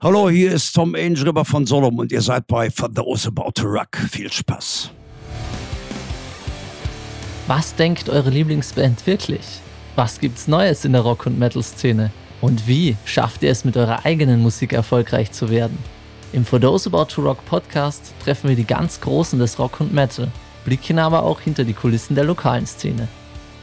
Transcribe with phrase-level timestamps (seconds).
[0.00, 3.66] Hallo, hier ist Tom Angelripper von Sodom und ihr seid bei For Those About to
[3.66, 3.96] Rock.
[4.08, 4.92] Viel Spaß.
[7.48, 9.58] Was denkt eure Lieblingsband wirklich?
[9.96, 12.12] Was gibt's Neues in der Rock- und Metal-Szene?
[12.40, 15.76] Und wie schafft ihr es mit eurer eigenen Musik erfolgreich zu werden?
[16.32, 19.92] Im For Those About to Rock Podcast treffen wir die ganz Großen des Rock und
[19.92, 20.28] Metal,
[20.64, 23.08] blicken aber auch hinter die Kulissen der lokalen Szene.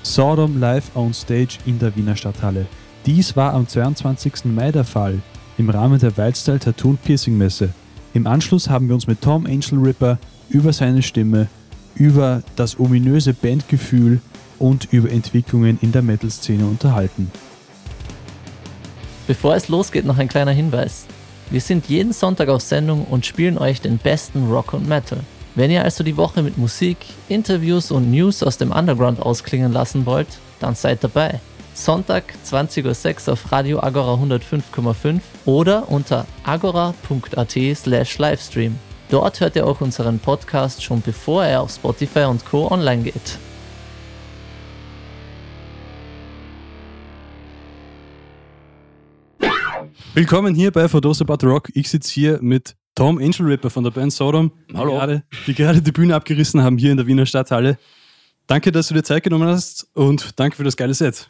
[0.04, 2.65] Sodom live on stage in der Wiener Stadthalle.
[3.05, 4.43] Dies war am 22.
[4.43, 5.21] Mai der Fall
[5.58, 7.70] im Rahmen der Wildstyle Tattoo Piercing Messe.
[8.13, 10.18] Im Anschluss haben wir uns mit Tom Angel Ripper
[10.50, 11.48] über seine Stimme,
[11.96, 14.20] über das ominöse Bandgefühl
[14.60, 17.32] und über Entwicklungen in der Metal-Szene unterhalten.
[19.27, 21.05] Bevor es losgeht, noch ein kleiner Hinweis.
[21.49, 25.20] Wir sind jeden Sonntag auf Sendung und spielen euch den besten Rock und Metal.
[25.55, 26.98] Wenn ihr also die Woche mit Musik,
[27.30, 30.27] Interviews und News aus dem Underground ausklingen lassen wollt,
[30.60, 31.40] dann seid dabei.
[31.75, 38.79] Sonntag 20.06 Uhr auf Radio Agora 105,5 oder unter agora.at slash Livestream.
[39.09, 42.71] Dort hört ihr auch unseren Podcast schon bevor er auf Spotify und Co.
[42.71, 43.37] online geht.
[50.13, 51.70] Willkommen hier bei For Those About Rock.
[51.73, 54.93] Ich sitze hier mit Tom Angel Ripper von der Band Sodom, die Hallo.
[54.93, 57.77] gerade, die gerade die Bühne abgerissen haben hier in der Wiener Stadthalle.
[58.48, 61.29] Danke, dass du dir Zeit genommen hast und danke für das geile Set.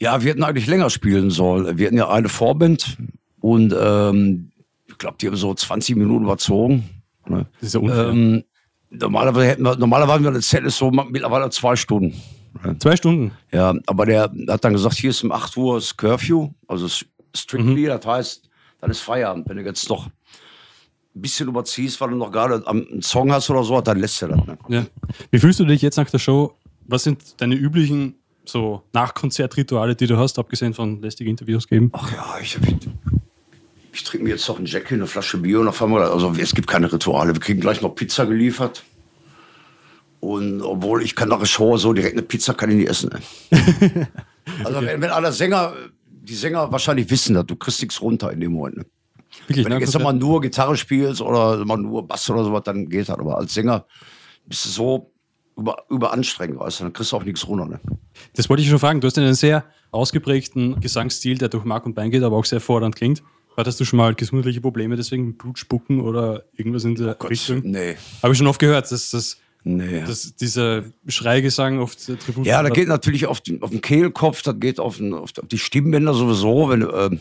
[0.00, 1.78] Ja, wir hätten eigentlich länger spielen sollen.
[1.78, 2.98] Wir hatten ja eine Vorband
[3.40, 4.50] und ähm,
[4.86, 6.88] ich glaube, die haben so 20 Minuten überzogen.
[7.28, 7.46] Ne?
[7.60, 8.08] Das ist ja unfair.
[8.08, 8.44] Ähm,
[8.90, 12.14] normalerweise hätten wir, normalerweise eine ist so mittlerweile zwei Stunden.
[12.78, 13.32] Zwei Stunden.
[13.52, 16.86] Ja, aber der hat dann gesagt, hier ist um 8 Uhr das Curfew, also
[17.34, 17.86] strictly, Mhm.
[17.86, 18.50] das heißt,
[18.80, 19.48] dann ist Feierabend.
[19.48, 20.12] Wenn du jetzt noch ein
[21.20, 24.46] bisschen überziehst, weil du noch gerade einen Song hast oder so, dann lässt er das.
[24.46, 24.58] Ne?
[24.68, 24.86] Ja.
[25.30, 26.54] Wie fühlst du dich jetzt nach der Show?
[26.86, 31.90] Was sind deine üblichen so Nachkonzertrituale, die du hast, abgesehen von lästige Interviews geben?
[31.92, 32.76] Ach ja, ich, ich,
[33.92, 36.10] ich trinke mir jetzt noch einen Jackie, eine Flasche Bier und fahren wir.
[36.10, 37.34] Also es gibt keine Rituale.
[37.34, 38.84] Wir kriegen gleich noch Pizza geliefert.
[40.20, 43.10] Und obwohl ich kann nach der Show so direkt eine Pizza kann ich nicht essen.
[43.50, 44.08] Ne?
[44.64, 45.74] also wenn, wenn alle Sänger,
[46.08, 48.78] die Sänger wahrscheinlich wissen das, du kriegst nichts runter in dem Moment.
[48.78, 48.86] Ne?
[49.46, 52.88] Wirklich, Wenn du jetzt mal nur Gitarre spielst oder mal nur Bass oder sowas, dann
[52.88, 53.18] geht das.
[53.18, 53.84] Aber als Sänger
[54.46, 55.13] bist du so
[55.56, 57.66] über, überanstrengend, weißt du, dann kriegst du auch nichts runter.
[57.66, 57.80] Ne?
[58.34, 59.00] Das wollte ich schon fragen.
[59.00, 62.60] Du hast einen sehr ausgeprägten Gesangsstil, der durch Mark und Bein geht, aber auch sehr
[62.60, 63.22] fordernd klingt.
[63.56, 67.62] Hattest du schon mal gesundheitliche Probleme, deswegen Blutspucken oder irgendwas in der Richtung?
[67.64, 70.00] Nee, Habe ich schon oft gehört, dass, dass, nee.
[70.00, 74.42] dass dieser Schreigesang oft äh, Tribut Ja, das geht natürlich auf den, auf den Kehlkopf,
[74.42, 76.68] das geht auf, den, auf die Stimmbänder sowieso.
[76.68, 77.20] Wenn, ähm,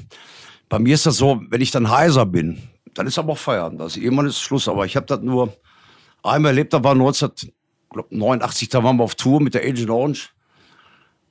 [0.70, 2.64] bei mir ist das so, wenn ich dann heiser bin,
[2.96, 3.82] dann ist aber auch Feierabend.
[3.82, 4.68] Also irgendwann ist Schluss.
[4.68, 5.56] Aber ich habe das nur
[6.24, 6.96] einmal erlebt, da war
[7.96, 10.30] 1989, da waren wir auf Tour mit der Agent Orange.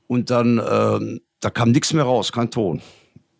[0.07, 2.83] Und dann, ähm, da kam nichts mehr raus, kein Ton.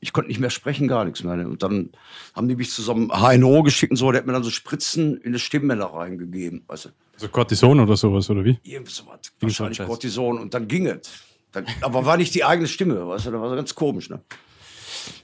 [0.01, 1.35] Ich konnte nicht mehr sprechen, gar nichts mehr.
[1.35, 1.91] Und dann
[2.35, 4.51] haben die mich zu so einem HNO geschickt und so, der hat mir dann so
[4.51, 6.65] Spritzen in die Stimmbänder reingegeben.
[6.67, 6.89] Weißt du?
[7.15, 8.59] Also Cortison oder sowas, oder wie?
[8.65, 9.05] Irgendwie so
[9.41, 9.79] Wahrscheinlich.
[9.79, 11.11] Cortison und dann ging es.
[11.53, 14.21] Dann, aber war nicht die eigene Stimme, weißt du, das war so ganz komisch, ne?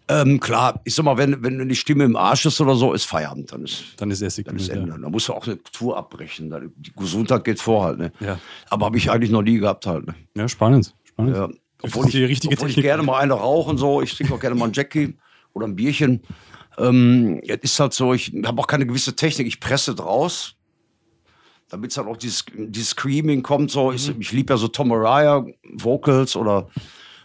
[0.08, 3.04] Ähm, klar, ich sag mal, wenn, wenn die Stimme im Arsch ist oder so, ist
[3.04, 4.46] Feierabend, dann ist, Dann ist Essig.
[4.46, 4.74] dann ist ja.
[4.74, 4.98] Ende.
[5.00, 6.50] Dann musst du auch eine Tour abbrechen.
[6.50, 8.12] Dann, die Gesundheit geht vor halt, ne?
[8.20, 8.38] Ja.
[8.70, 10.14] Aber habe ich eigentlich noch nie gehabt halt, ne?
[10.34, 10.94] ja, spannend.
[11.04, 11.36] spannend.
[11.36, 11.48] Ja.
[11.82, 12.90] Obwohl ich, die richtige obwohl ich Technik.
[12.90, 14.02] gerne mal eine rauche und so.
[14.02, 15.16] Ich trinke auch gerne mal einen Jackie
[15.52, 16.22] oder ein Bierchen.
[16.78, 19.46] Ähm, es ist halt so, ich habe auch keine gewisse Technik.
[19.46, 20.54] Ich presse draus,
[21.68, 23.70] damit halt auch dieses, dieses Screaming kommt.
[23.70, 23.92] So.
[23.92, 24.20] Ich, Mhm.
[24.20, 25.44] ich liebe ja so Tom Araya
[25.74, 26.68] Vocals oder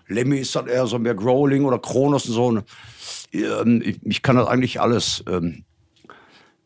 [0.07, 2.61] Lemmy ist dann eher so mehr Growling oder Kronos und so.
[3.39, 5.23] Ähm, ich, ich kann das eigentlich alles.
[5.29, 5.63] Ähm,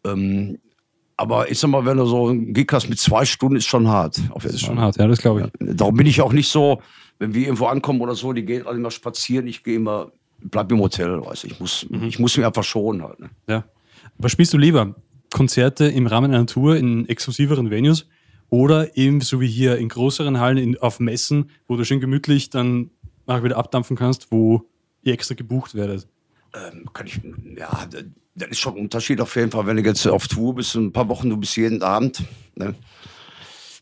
[0.06, 0.60] ähm,
[1.16, 3.88] aber ich sag mal, wenn du so einen Gig hast mit zwei Stunden, ist schon
[3.88, 4.20] hart.
[4.32, 5.76] Auf Das ist schon hart, ja, das glaube ich.
[5.76, 6.82] Darum bin ich auch nicht so,
[7.20, 10.72] wenn wir irgendwo ankommen oder so, die gehen alle immer spazieren, ich gehe immer, bleib
[10.72, 11.48] im Hotel, weißt du.
[11.48, 12.04] Ich muss, Mhm.
[12.04, 13.20] ich muss mich einfach schonen halt.
[13.20, 13.30] Ne?
[13.48, 13.66] Ja.
[14.20, 14.96] Was spielst du lieber?
[15.34, 18.08] Konzerte im Rahmen einer Tour in exklusiveren Venues
[18.50, 22.50] oder eben so wie hier in größeren Hallen in, auf Messen, wo du schön gemütlich
[22.52, 22.92] dann
[23.28, 24.64] nachher wieder abdampfen kannst, wo
[25.04, 26.08] ihr extra gebucht werdet?
[26.56, 27.20] Ähm, kann ich,
[27.58, 28.00] ja, da-
[28.36, 30.92] das ist schon ein Unterschied auf jeden Fall, wenn du jetzt auf Tour bist, ein
[30.94, 32.24] paar Wochen, du bist jeden Abend,
[32.56, 32.76] ne?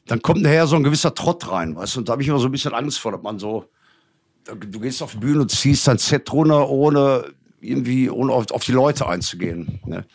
[0.08, 2.40] dann kommt nachher so ein gewisser Trott rein, weißt du, und da habe ich immer
[2.40, 3.66] so ein bisschen Angst vor, dass man so,
[4.46, 8.64] du gehst auf die Bühne und ziehst dein Set runter, ohne irgendwie, ohne auf, auf
[8.64, 9.80] die Leute einzugehen.
[9.86, 10.06] Ne?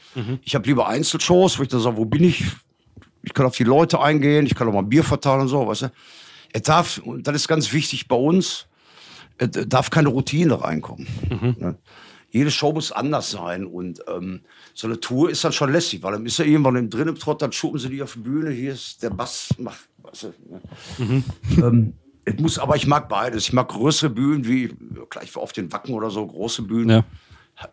[0.44, 2.44] Ich habe lieber Einzelshows, wo ich dann sage, wo bin ich?
[3.22, 5.66] Ich kann auf die Leute eingehen, ich kann auch mal ein Bier verteilen und so,
[5.66, 5.92] weißt du.
[6.52, 8.66] Es darf, und das ist ganz wichtig bei uns,
[9.48, 11.06] darf keine Routine reinkommen.
[11.58, 11.78] Ne?
[12.32, 14.42] Jede Show muss anders sein und ähm,
[14.72, 17.50] so eine Tour ist dann schon lässig, weil dann ist ja irgendwann im Trott, dann
[17.50, 21.24] schuppen sie die auf die Bühne, hier ist der Bass, macht, weißt du, ne?
[21.56, 21.94] ähm,
[22.24, 23.44] es muss, aber ich mag beides.
[23.44, 24.74] Ich mag größere Bühnen wie,
[25.08, 26.90] gleich auf den Wacken oder so, große Bühnen.
[26.90, 27.04] Ja.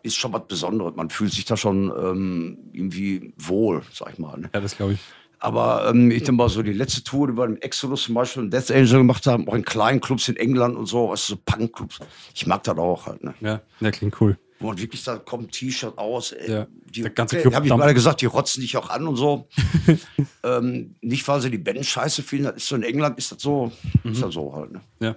[0.02, 0.96] ist schon was Besonderes.
[0.96, 4.38] Man fühlt sich da schon ähm, irgendwie wohl, sag ich mal.
[4.38, 4.50] Ne?
[4.52, 5.00] Ja, das glaube ich.
[5.40, 8.42] Aber ähm, ich denke mal, so die letzte Tour, die wir im Exodus zum Beispiel
[8.42, 11.34] und Death Angel gemacht haben, auch in kleinen Clubs in England und so, weißt du,
[11.34, 12.00] so Punk-Clubs.
[12.34, 13.34] Ich mag das auch halt, ne?
[13.40, 14.36] Ja, ja klingt cool.
[14.60, 16.32] Wo man wirklich da kommt, ein T-Shirt aus.
[16.32, 19.06] Ey, Ja, die, der ganze Club hab ich gerade gesagt, die rotzen dich auch an
[19.06, 19.46] und so.
[20.42, 23.40] ähm, nicht, weil sie die Band scheiße finden, das ist so in England, ist das
[23.40, 23.70] so,
[24.02, 24.12] Mhm.
[24.12, 24.80] ist das so halt, ne?
[25.00, 25.16] Ja.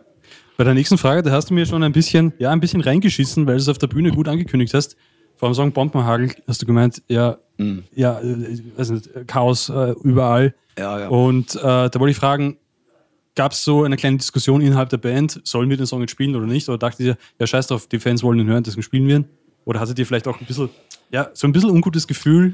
[0.57, 3.47] Bei der nächsten Frage, da hast du mir schon ein bisschen, ja, ein bisschen reingeschissen,
[3.47, 4.95] weil du es auf der Bühne gut angekündigt hast.
[5.41, 7.39] Vor allem Song Bombenhagel hast du gemeint, ja,
[7.95, 10.53] ja, äh, weiß nicht, Chaos äh, überall.
[10.77, 11.07] Ja, ja.
[11.07, 12.57] Und äh, da wollte ich fragen,
[13.33, 16.35] gab es so eine kleine Diskussion innerhalb der Band, sollen wir den Song jetzt spielen
[16.35, 16.69] oder nicht?
[16.69, 19.25] Oder dachtet ihr, ja, scheiß drauf, die Fans wollen ihn hören, deswegen spielen wir ihn?
[19.65, 20.69] Oder hattet ihr vielleicht auch ein bisschen,
[21.09, 22.53] ja, so ein bisschen ungutes Gefühl?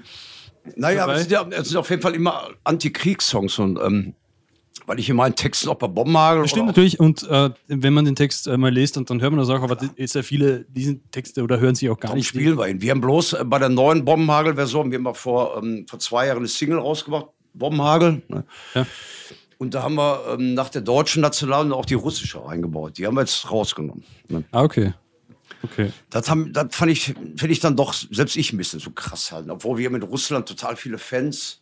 [0.78, 1.16] Naja, dabei?
[1.16, 4.14] es sind, ja, es sind auf jeden Fall immer Antikriegssongs und ähm,
[4.88, 7.94] weil ich in meinen Texten auch bei Bombenhagel Das stimmt oder natürlich und äh, wenn
[7.94, 10.24] man den Text äh, mal liest und dann hört man das auch, aber ist ja
[10.24, 12.28] viele diese Texte oder hören sie auch gar Darum nicht.
[12.28, 12.82] spielen wir ihn.
[12.82, 16.40] Wir haben bloß äh, bei der neuen Bombenhagel-Version, wir haben vor, ähm, vor zwei Jahren
[16.40, 18.22] eine Single rausgebracht, Bombenhagel.
[18.30, 18.46] Ne?
[18.74, 18.88] Ja.
[19.58, 22.98] Und da haben wir ähm, nach der deutschen Nationalen auch die russische eingebaut.
[22.98, 24.04] Die haben wir jetzt rausgenommen.
[24.30, 24.44] Ne?
[24.52, 24.94] Ah, okay.
[25.64, 25.92] Okay.
[26.12, 27.06] Das, haben, das fand ich,
[27.36, 29.50] finde ich dann doch, selbst ich ein bisschen so krass halten.
[29.50, 31.62] Obwohl wir in Russland total viele Fans.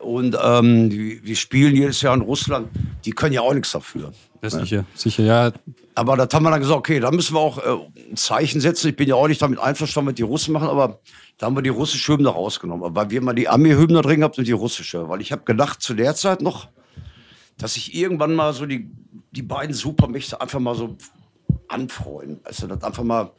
[0.00, 2.68] Und ähm, die, wir spielen jedes Jahr in Russland.
[3.04, 4.12] Die können ja auch nichts dafür.
[4.40, 5.52] Das sicher, sicher, ja.
[5.94, 8.88] Aber das haben wir dann gesagt, okay, da müssen wir auch äh, ein Zeichen setzen.
[8.88, 11.00] Ich bin ja auch nicht damit einverstanden, was die Russen machen, aber
[11.36, 12.94] da haben wir die russische Hymne rausgenommen.
[12.94, 15.08] Weil wir mal die Armee-Hymne drin gehabt und die russische.
[15.08, 16.68] Weil ich habe gedacht, zu der Zeit noch,
[17.58, 18.90] dass sich irgendwann mal so die,
[19.32, 20.96] die beiden Supermächte einfach mal so
[21.68, 22.40] anfreuen.
[22.44, 23.32] Also, dass einfach mal,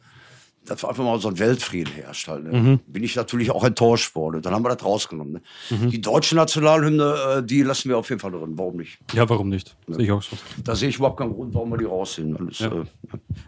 [0.64, 2.28] dass einfach mal so ein Weltfrieden herrscht.
[2.28, 2.78] Halt, ne?
[2.86, 4.42] Bin ich natürlich auch enttäuscht worden.
[4.42, 5.42] Dann haben wir das rausgenommen.
[5.70, 5.88] Ne?
[5.88, 8.52] Die deutsche Nationalhymne, äh, die lassen wir auf jeden Fall drin.
[8.56, 8.98] Warum nicht?
[9.12, 9.76] Ja, warum nicht?
[9.88, 10.36] Sehe ich auch so.
[10.62, 12.48] Da sehe ich überhaupt keinen Grund, warum wir die rausnehmen.
[12.48, 12.68] Ist, Ja.
[12.82, 12.84] äh,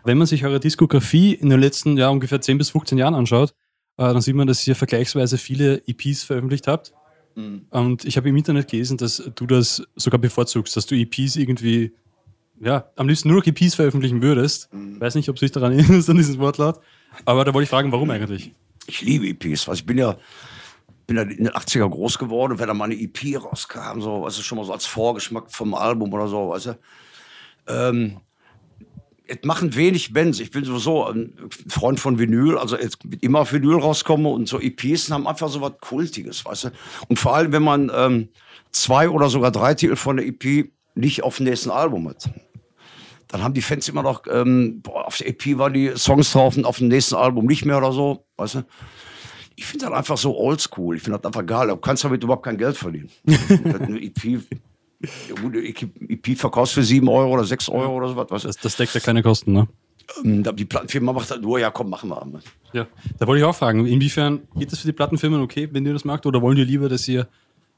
[0.04, 3.50] Wenn man sich eure Diskografie in den letzten ja, ungefähr 10 bis 15 Jahren anschaut,
[3.96, 6.92] äh, dann sieht man, dass ihr vergleichsweise viele EPs veröffentlicht habt.
[7.70, 11.92] Und ich habe im Internet gelesen, dass du das sogar bevorzugst, dass du EPs irgendwie,
[12.60, 14.68] ja, am liebsten nur noch EPs veröffentlichen würdest.
[14.72, 16.78] Weiß nicht, ob du dich daran erinnerst, an diesen Wortlaut.
[17.24, 18.52] Aber da wollte ich fragen, warum eigentlich?
[18.86, 19.68] Ich liebe EPs.
[19.68, 20.16] Was ich bin ja,
[21.06, 24.38] bin ja in den 80er groß geworden, wenn da mal eine EP rauskam, so, weißt
[24.38, 26.78] du, schon mal so als Vorgeschmack vom Album oder so, weißt du.
[27.66, 28.20] Ähm,
[29.26, 30.38] es machen wenig Bands.
[30.38, 31.32] Ich bin sowieso ein
[31.68, 35.72] Freund von Vinyl, also jetzt immer Vinyl rauskomme und so EPs haben einfach so was
[35.80, 36.70] Kultiges, weißt du.
[37.08, 38.28] Und vor allem, wenn man ähm,
[38.70, 42.28] zwei oder sogar drei Titel von der EP nicht auf dem nächsten Album hat.
[43.28, 46.56] Dann haben die Fans immer noch, ähm, boah, auf der EP waren die Songs drauf
[46.56, 48.62] und auf dem nächsten Album nicht mehr oder so, weißt du.
[49.56, 50.96] Ich finde das einfach so oldschool.
[50.96, 51.68] Ich finde das einfach geil.
[51.68, 53.08] Du kannst damit überhaupt kein Geld verdienen.
[53.26, 54.40] Eine EP,
[55.44, 55.58] eine
[56.08, 58.30] EP verkaufst für 7 Euro oder 6 Euro oder so was.
[58.30, 58.48] Weißt du?
[58.48, 59.68] Das, das deckt ja keine Kosten, ne?
[60.24, 62.40] Ähm, Die Plattenfirma macht halt nur, ja komm, machen wir.
[62.72, 62.86] Ja.
[63.18, 66.04] Da wollte ich auch fragen, inwiefern geht das für die Plattenfirmen okay, wenn ihr das
[66.04, 67.28] macht, oder wollen die lieber, dass ihr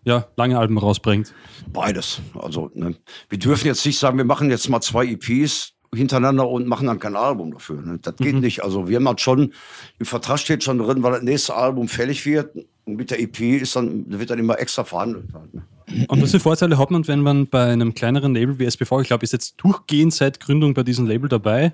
[0.06, 1.34] ja, lange Alben rausbringt?
[1.72, 2.20] Beides.
[2.38, 2.94] Also, ne?
[3.28, 6.98] wir dürfen jetzt nicht sagen, wir machen jetzt mal zwei EPs hintereinander und machen dann
[6.98, 7.82] kein Album dafür.
[7.82, 7.98] Ne?
[8.00, 8.62] Das geht nicht.
[8.62, 9.52] Also wir haben halt schon,
[9.98, 12.54] im Vertrag steht schon drin, weil das nächste Album fällig wird.
[12.84, 15.26] Und mit der EP ist dann, wird dann immer extra verhandelt.
[15.34, 15.62] Halt, ne?
[16.08, 19.08] Und was für Vorteile hat man, wenn man bei einem kleineren Label wie SPV, ich
[19.08, 21.72] glaube, ist jetzt durchgehend seit Gründung bei diesem Label dabei.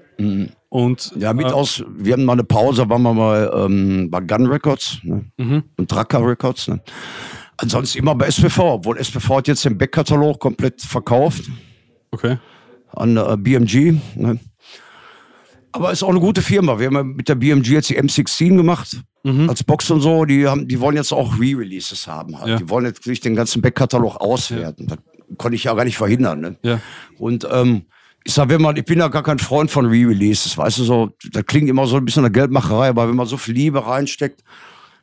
[0.69, 4.21] Und Ja, mit äh, aus, wir hatten mal eine Pause, waren wir mal ähm, bei
[4.21, 5.25] Gun Records ne?
[5.77, 6.69] und Dracker Records.
[6.69, 6.81] Ne?
[7.63, 11.45] Ansonsten immer bei SPV, obwohl SPV hat jetzt den Backkatalog komplett verkauft
[12.11, 12.39] okay.
[12.93, 13.95] an äh, BMG.
[14.17, 14.41] Ne?
[15.71, 16.79] Aber ist auch eine gute Firma.
[16.79, 19.01] Wir haben ja mit der BMG jetzt die M16 gemacht.
[19.25, 22.37] Als Box und so, die, haben, die wollen jetzt auch Re-Releases haben.
[22.37, 22.49] Halt.
[22.49, 22.57] Ja.
[22.57, 24.89] Die wollen jetzt nicht den ganzen Backkatalog auswerten.
[24.89, 24.99] Das
[25.39, 26.41] konnte ich ja gar nicht verhindern.
[26.41, 26.57] Ne?
[26.63, 26.81] Ja.
[27.17, 27.83] Und ähm,
[28.25, 31.11] ich sag, wenn man, ich bin ja gar kein Freund von Re-Releases, weißt du, so,
[31.31, 34.43] das klingt immer so ein bisschen eine Geldmacherei, aber wenn man so viel Liebe reinsteckt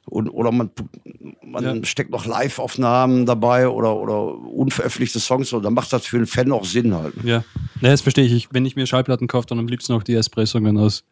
[0.09, 0.69] und, oder man,
[1.43, 1.85] man Ja.
[1.85, 6.51] steckt noch Live-Aufnahmen dabei oder, oder unveröffentlichte Songs, so, dann macht das für einen Fan
[6.51, 7.13] auch Sinn halt.
[7.23, 7.43] Ja.
[7.81, 8.33] Ne, das verstehe ich.
[8.33, 8.47] ich.
[8.51, 11.03] Wenn ich mir Schallplatten kaufe, dann am liebsten auch die Erpressungen aus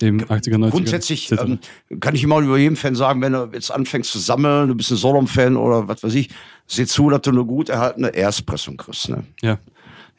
[0.00, 0.70] dem 80er, 90er.
[0.70, 1.58] Grundsätzlich ähm,
[2.00, 4.90] kann ich immer über jeden Fan sagen, wenn du jetzt anfängst zu sammeln, du bist
[4.90, 6.30] ein Solom-Fan oder was weiß ich,
[6.66, 9.10] seh zu, dass du eine gut erhaltene Erstpressung kriegst.
[9.10, 9.24] Ne?
[9.42, 9.58] ja.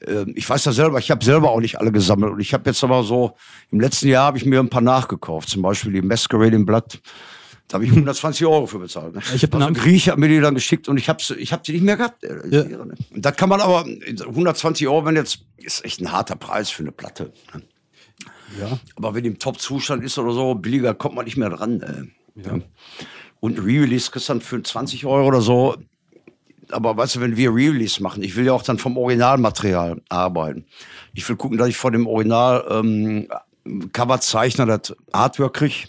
[0.07, 2.33] Ähm, ich weiß das selber, ich habe selber auch nicht alle gesammelt.
[2.33, 3.33] Und ich habe jetzt aber so,
[3.71, 5.49] im letzten Jahr habe ich mir ein paar nachgekauft.
[5.49, 6.99] Zum Beispiel die Masquerade im Blatt.
[7.67, 9.15] Da habe ich 120 Euro für bezahlt.
[9.15, 9.21] Ne?
[9.33, 11.53] Ich hab den also ein Grieche hat mir die dann geschickt und ich habe ich
[11.53, 12.23] hab sie nicht mehr gehabt.
[12.23, 12.63] Äh, Ja.
[12.63, 12.95] Ne?
[13.11, 16.83] Und das kann man aber, 120 Euro, wenn jetzt, ist echt ein harter Preis für
[16.83, 17.31] eine Platte.
[17.53, 17.61] Ne?
[18.59, 18.79] ja.
[18.95, 21.81] Aber wenn die im Top-Zustand ist oder so, billiger kommt man nicht mehr dran.
[21.81, 22.41] Äh.
[22.45, 22.59] Ja.
[23.39, 25.75] Und ein Re-Release kriegst du dann für 20 Euro oder so.
[26.69, 30.65] Aber weißt du, wenn wir Re-Release machen, ich will ja auch dann vom Originalmaterial arbeiten.
[31.13, 33.27] Ich will gucken, dass ich von dem Original ähm,
[33.93, 35.87] Coverzeichner das Artwork kriege.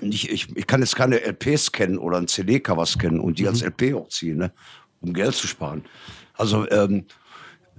[0.00, 3.62] Nicht, ich, ich kann jetzt keine LPs kennen oder ein CD-Covers kennen und die als
[3.62, 4.52] LP hochziehen, ne?
[5.00, 5.84] um Geld zu sparen.
[6.34, 7.06] Also ähm,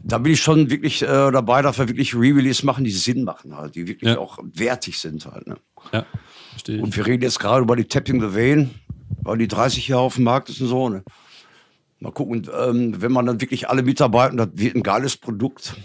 [0.03, 3.55] da bin ich schon wirklich äh, dabei, dass wir wirklich Re-Release machen, die Sinn machen
[3.55, 4.19] halt, die wirklich Ja.
[4.19, 5.47] auch wertig sind halt.
[5.47, 5.57] Ne?
[5.93, 6.05] Ja,
[6.51, 6.81] verstehe.
[6.81, 8.71] Und wir reden jetzt gerade über die Tapping the Vein,
[9.23, 10.89] weil die 30 Jahre auf dem Markt ist und so.
[10.89, 11.03] Ne?
[11.99, 15.75] Mal gucken, ähm, wenn man dann wirklich alle mitarbeiten, das wird ein geiles Produkt,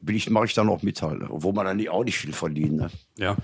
[0.00, 2.76] bin ich, mache ich dann auch mit halt, obwohl man dann auch nicht viel verdient.
[2.76, 2.90] Ne?
[3.18, 3.36] Ja,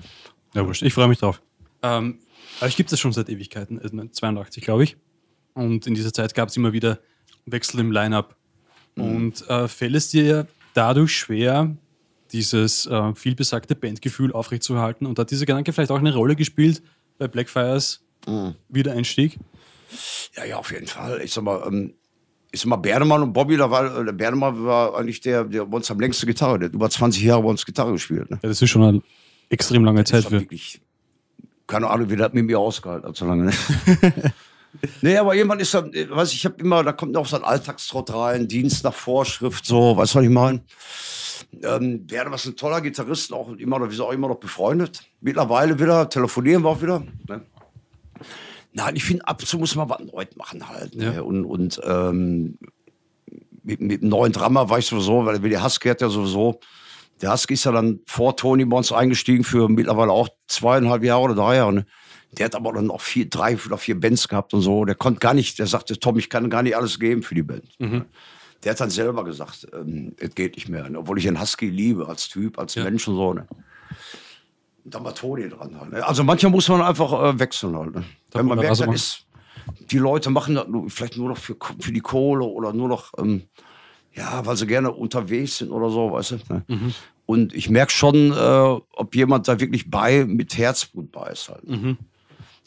[0.54, 0.82] ja wurscht.
[0.82, 1.42] Ich freue mich drauf.
[1.82, 2.18] Ähm,
[2.60, 4.96] aber ich gibt es schon seit Ewigkeiten, also 82 glaube ich.
[5.54, 6.98] Und in dieser Zeit gab es immer wieder
[7.46, 8.36] Wechsel im Line-Up.
[8.96, 11.76] Und äh, fällt es dir dadurch schwer,
[12.30, 15.06] dieses äh, vielbesagte Bandgefühl aufrechtzuerhalten?
[15.06, 16.82] Und hat dieser Gedanke vielleicht auch eine Rolle gespielt
[17.18, 18.02] bei Blackfires
[18.68, 19.38] Wiedereinstieg?
[20.36, 21.20] Ja, ja, auf jeden Fall.
[21.22, 21.94] Ich sag mal, ähm,
[22.50, 25.64] ich sag mal, Bernemann und Bobby, da war, äh, der Bernemann war eigentlich der, der
[25.66, 28.30] bei uns am längsten Gitarre, der hat über 20 Jahre bei uns Gitarre gespielt.
[28.30, 28.38] Ne?
[28.42, 29.02] Ja, das ist schon eine
[29.48, 30.32] extrem lange Zeit für.
[30.32, 30.80] wirklich,
[31.72, 33.46] keine Ahnung, wie das mit mir ausgehalten hat, so lange.
[33.46, 33.52] Ne?
[35.00, 37.36] nee, aber jemand ist dann, äh, weiß ich, ich habe immer, da kommt noch so
[37.36, 40.60] ein Alltagstrott rein, Dienst nach Vorschrift, so, weißt du, was ich meine?
[41.62, 45.02] Ähm, Bernemann ist ein toller Gitarrist, auch immer noch, wir sind auch immer noch befreundet.
[45.22, 47.02] Mittlerweile wieder, telefonieren wir auch wieder.
[47.26, 47.40] Ne?
[48.74, 50.94] Nein, ich finde, ab und zu muss man was Neues machen halt.
[50.94, 51.14] Ne?
[51.14, 51.22] Ja.
[51.22, 52.58] Und, und ähm,
[53.62, 56.60] mit, mit dem neuen Drama war ich sowieso, weil der Husky hat ja sowieso,
[57.22, 61.22] der Husky ist ja dann vor Tony bei uns eingestiegen für mittlerweile auch zweieinhalb Jahre
[61.22, 61.72] oder drei Jahre.
[61.72, 61.86] Ne?
[62.32, 64.84] Der hat aber dann auch vier, drei oder vier Bands gehabt und so.
[64.84, 67.42] Der konnte gar nicht, der sagte, Tom, ich kann gar nicht alles geben für die
[67.42, 67.64] Band.
[67.78, 70.88] Der hat dann selber gesagt, ähm, es geht nicht mehr.
[70.88, 70.98] Ne?
[70.98, 72.84] Obwohl ich den Husky liebe als Typ, als Ja.
[72.84, 73.34] Mensch und so.
[73.34, 73.46] Ne?
[74.84, 75.78] Und dann war Toni dran.
[75.78, 76.06] Halt, ne?
[76.06, 77.94] Also manchmal muss man einfach äh, wechseln halt.
[77.94, 78.04] Ne?
[78.32, 78.94] Wenn man merkt, machen.
[78.94, 79.26] ist,
[79.90, 83.42] die Leute machen das vielleicht nur noch für, für die Kohle oder nur noch, ähm,
[84.14, 86.36] ja, weil sie gerne unterwegs sind oder so, weißt du.
[86.48, 86.64] Ne?
[86.68, 86.94] Mhm.
[87.26, 88.34] Und ich merke schon, äh,
[88.94, 91.62] ob jemand da wirklich bei, mit Herzblut bei ist halt.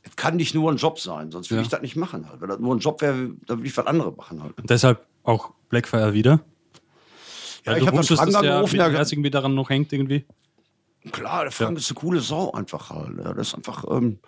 [0.03, 1.63] Es kann nicht nur ein Job sein, sonst würde Mhm.
[1.63, 1.65] Ja.
[1.65, 2.41] ich das nicht machen halt.
[2.41, 4.57] Wenn das nur ein Job wäre, dann würde ich was anderes machen halt.
[4.57, 6.41] Und deshalb auch Blackfire wieder.
[7.65, 9.91] Ja, Weil ich du hab dann Frank dass angerufen, der- Herz irgendwie daran noch hängt
[9.91, 10.25] irgendwie.
[11.11, 13.17] Klar, der Frank ist eine coole Sau einfach halt.
[13.17, 13.83] Ja, das ist einfach.
[13.91, 14.19] Ähm,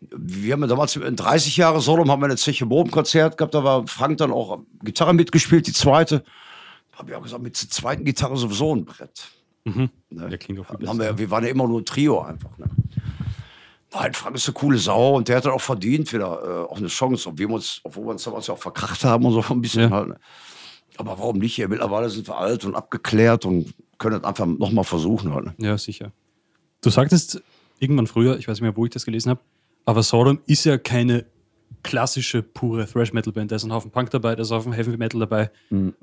[0.00, 3.62] wir haben ja damals in 30 Jahre Solo haben wir eine Zeche Boben-Konzert gehabt, da
[3.64, 6.24] war Frank dann auch Gitarre mitgespielt, die zweite.
[6.92, 9.28] Habe ich auch gesagt, mit der zweiten Gitarre sowieso ein Brett.
[9.64, 9.90] Ne?
[10.10, 10.98] Der klingt auch viel besser.
[10.98, 12.56] wir, wir waren ja immer nur ein Trio einfach.
[12.58, 12.66] Ne?
[13.92, 16.26] Nein, Frank ist eine coole Sau und der hat dann auch verdient wieder
[16.66, 19.24] äh, auch eine Chance, obwohl wir uns, obwohl wir uns damals ja auch verkracht haben
[19.24, 19.90] und so ein bisschen Ja.
[19.90, 20.08] halt.
[20.08, 20.16] Ne?
[20.96, 21.56] Aber warum nicht?
[21.56, 25.34] Ja, mittlerweile sind wir alt und abgeklärt und können das einfach nochmal versuchen.
[25.34, 25.54] Halt, ne?
[25.58, 26.12] Ja, sicher.
[26.82, 27.42] Du sagtest
[27.80, 29.40] irgendwann früher, ich weiß nicht mehr, wo ich das gelesen habe,
[29.86, 31.24] aber Sodom ist ja keine
[31.82, 33.50] klassische, pure Thrash-Metal-Band.
[33.50, 35.50] Da ist ein Haufen Punk dabei, da ist ein Haufen Heavy-Metal dabei,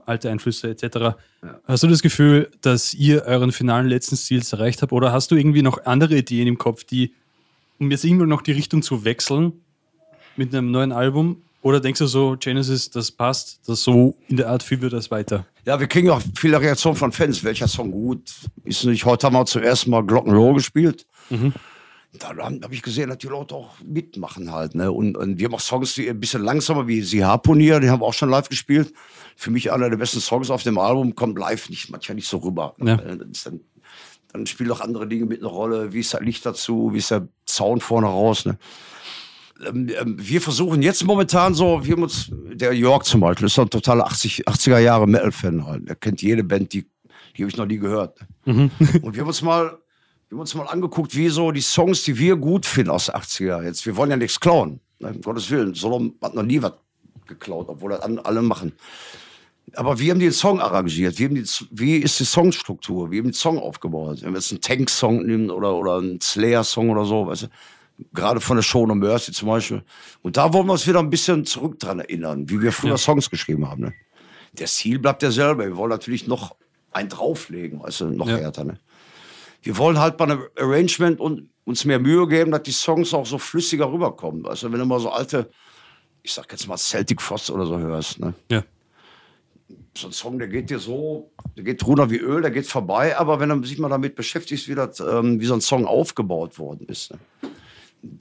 [0.06, 1.18] alte Einflüsse etc.
[1.66, 5.36] Hast du das Gefühl, dass ihr euren finalen letzten Ziels erreicht habt oder hast du
[5.36, 7.14] irgendwie noch andere Ideen im Kopf, die,
[7.80, 9.54] um jetzt irgendwann noch die Richtung zu wechseln
[10.36, 11.42] mit einem neuen Album?
[11.62, 15.12] Oder denkst du so, Genesis, das passt, das so in der Art führen wir das
[15.12, 15.46] weiter?
[15.66, 17.44] Ja, wir kriegen auch viele Reaktionen von Fans.
[17.44, 18.22] Welcher Song gut
[18.64, 19.04] ist nicht?
[19.04, 21.06] Heute haben wir zum ersten Mal Glockenrohr gespielt.
[22.14, 24.76] Da habe hab ich gesehen, dass die Leute auch mitmachen halt.
[24.76, 24.92] Ne?
[24.92, 28.02] Und, und wir haben auch Songs, die ein bisschen langsamer, wie Sie Harponier, die haben
[28.02, 28.94] wir auch schon live gespielt.
[29.36, 32.38] Für mich einer der besten Songs auf dem Album, kommt live nicht, manchmal nicht so
[32.38, 32.76] rüber.
[32.80, 32.96] Ja.
[32.96, 33.60] Äh, Dann,
[34.32, 35.94] dann spielen auch andere Dinge mit eine Rolle.
[35.94, 36.92] Wie ist das Licht dazu?
[36.94, 38.46] Wie ist der Zaun vorne raus?
[38.46, 38.58] Ne?
[39.66, 43.58] Ähm, ähm, wir versuchen jetzt momentan so, wir haben uns, der York zum Beispiel, ist
[43.60, 45.88] ein totaler 80, 80er Jahre Metal-Fan halt.
[45.88, 46.88] Er kennt jede Band, die,
[47.36, 48.20] die habe ich noch nie gehört.
[49.02, 49.78] Und wir haben uns mal,
[50.30, 53.16] wir haben uns mal angeguckt, wie so die Songs, die wir gut finden aus den
[53.16, 53.64] 80er.
[53.64, 54.82] Jetzt, wir wollen ja nichts klauen.
[55.00, 55.10] Ne?
[55.14, 55.74] Um Gottes Willen.
[55.74, 56.74] Solom hat noch nie was
[57.28, 58.74] geklaut, obwohl das alle machen.
[59.74, 61.20] Aber wir haben den Song arrangiert.
[61.20, 63.12] Wir haben die, wie ist die Songstruktur?
[63.12, 64.22] Wir haben den Song aufgebaut.
[64.22, 67.48] Wenn wir jetzt einen Tank-Song nehmen oder, oder einen Slayer-Song oder so, weißt du?
[68.14, 69.84] Gerade von der Show No Mercy zum Beispiel.
[70.22, 73.30] Und da wollen wir uns wieder ein bisschen zurück dran erinnern, wie wir früher Songs
[73.30, 73.82] geschrieben haben.
[73.84, 73.94] Ne?
[74.54, 75.66] Der Ziel bleibt derselbe.
[75.66, 76.56] Wir wollen natürlich noch
[76.92, 78.38] einen drauflegen, du, noch Ja.
[78.38, 78.66] härter.
[78.66, 78.80] Ne?
[79.68, 83.26] Wir wollen halt bei einem Arrangement und uns mehr Mühe geben, dass die Songs auch
[83.26, 84.44] so flüssiger rüberkommen.
[84.44, 85.50] Du, wenn du mal so alte,
[86.24, 88.34] ich sag jetzt mal Celtic Frost oder so hörst, ne?
[88.50, 88.64] Ja.
[89.98, 93.18] so ein Song, der geht dir so, der geht runter wie Öl, der geht vorbei,
[93.18, 96.58] aber wenn du sich mal damit beschäftigst, wie, das, ähm, wie so ein Song aufgebaut
[96.60, 97.12] worden ist.
[97.12, 97.20] Ne?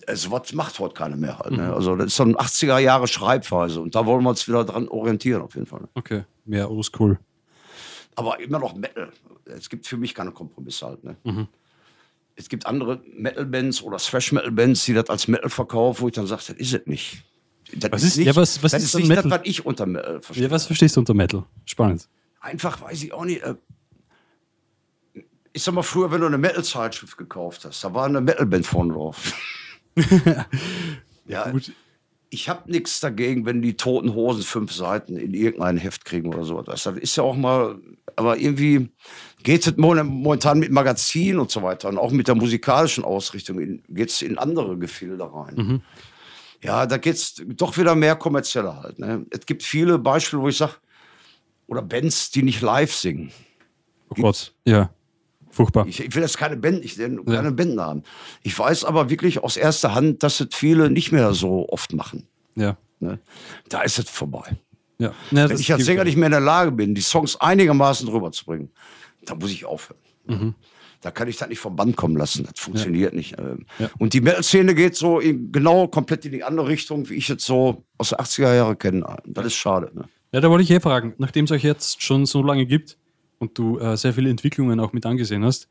[0.08, 1.52] Also was macht heute keiner mehr halt.
[1.52, 1.72] Ne?
[1.72, 4.88] Also das ist so eine 80er Jahre Schreibweise und da wollen wir uns wieder dran
[4.88, 5.82] orientieren auf jeden Fall.
[5.82, 5.88] Ne?
[5.94, 7.20] Okay, mehr oldschool.
[8.16, 9.12] Aber immer noch Metal.
[9.44, 11.04] Es gibt für mich keine Kompromisse halt.
[11.04, 11.16] Ne?
[12.34, 16.42] Es gibt andere Metal-Bands oder Thrash-Metal-Bands, die das als Metal verkaufen, wo ich dann sage,
[16.48, 17.24] das ist es nicht.
[17.74, 19.24] Das Was ist- ja, was- was das ist ist nicht Metal?
[19.30, 20.44] das, was ich unter Metal verstehe.
[20.44, 21.44] Ja, was verstehst du unter Metal?
[21.64, 22.08] Spannend.
[22.40, 23.42] Einfach weiß ich auch nicht.
[23.42, 23.54] Äh,
[25.52, 28.92] ich sag mal, früher, wenn du eine Metal-Zeitschrift gekauft hast, da war eine Metal-Band vorne
[28.92, 29.32] drauf.
[31.26, 31.72] ja, Gut.
[32.30, 36.44] Ich habe nichts dagegen, wenn die Toten Hosen fünf Seiten in irgendein Heft kriegen oder
[36.44, 36.60] so.
[36.62, 37.78] Das ist ja auch mal,
[38.16, 38.88] aber irgendwie
[39.42, 44.10] geht es momentan mit Magazin und so weiter und auch mit der musikalischen Ausrichtung geht
[44.10, 45.82] es in andere Gefilde rein.
[46.62, 48.98] Ja, da geht es doch wieder mehr kommerzieller halt.
[48.98, 49.24] Ne?
[49.30, 50.74] Es gibt viele Beispiele, wo ich sage,
[51.68, 53.30] oder Bands, die nicht live singen.
[54.08, 54.54] Oh Gott.
[54.64, 54.90] Ja.
[55.56, 55.86] Furchtbar.
[55.86, 58.02] Ich, ich will jetzt keine Band, ich will keine Bandnamen.
[58.42, 62.26] Ich weiß aber wirklich aus erster Hand, dass es viele nicht mehr so oft machen.
[62.56, 62.76] Ja.
[63.00, 63.18] Ne?
[63.70, 64.54] Da ist es vorbei.
[64.98, 65.14] Ja.
[65.30, 68.68] Na, Wenn ich als Sänger nicht mehr in der Lage bin, die Songs einigermaßen rüberzubringen,
[69.24, 69.98] dann muss ich aufhören.
[70.26, 70.54] Mhm.
[71.00, 72.46] Da kann ich das nicht vom Band kommen lassen.
[72.50, 73.38] Das funktioniert nicht.
[73.38, 73.88] Ähm, Ja.
[73.98, 77.82] Und die Metal-Szene geht so genau komplett in die andere Richtung, wie ich jetzt so
[77.96, 79.06] aus den 80er Jahren kenne.
[79.24, 79.90] Das ist schade.
[79.94, 80.04] Ne?
[80.32, 82.98] Ja, da wollte ich eh fragen, nachdem es euch jetzt schon so lange gibt
[83.38, 85.68] und du äh, sehr viele Entwicklungen auch mit angesehen hast,